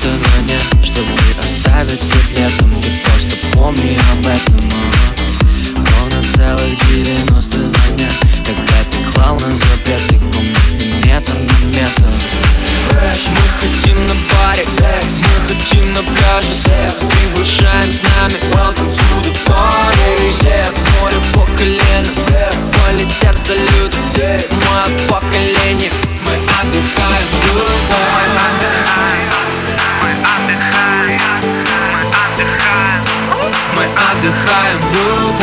[0.00, 2.80] 92 дня Чтобы оставить след летом.
[2.80, 5.86] Ты просто помни об этом ага.
[5.98, 8.08] Ровно целых 92 дня
[8.46, 12.04] Когда ты клал на запреты Комнаты метр на метр
[13.00, 16.96] мы хотим на паре секс Мы хотим на пляже секс.
[17.00, 20.64] Приглашаем с нами Welcome to the party Все
[21.00, 24.48] море по колено вверх Полетят салюты здесь
[34.20, 35.39] отдыхаем круто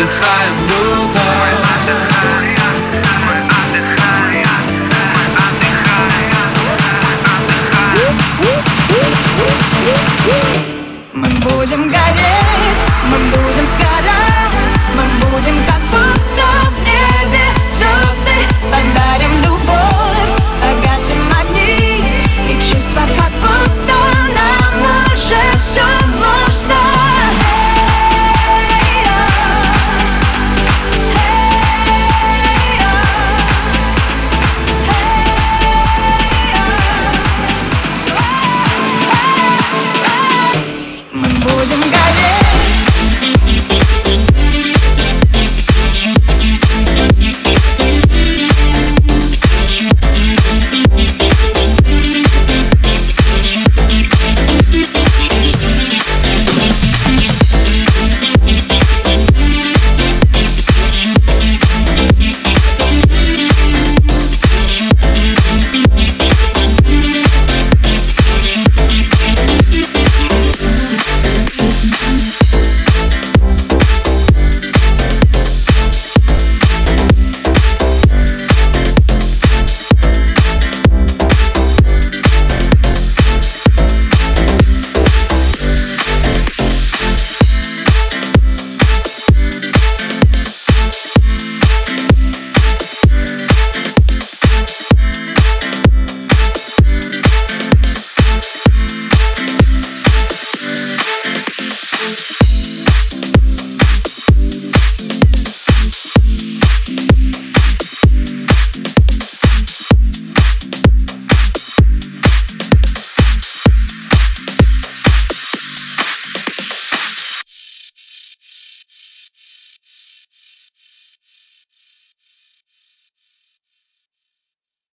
[0.00, 1.19] выдыхаем, ну так